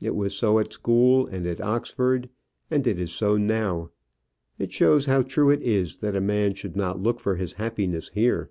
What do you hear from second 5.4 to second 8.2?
it is that a man should not look for his happiness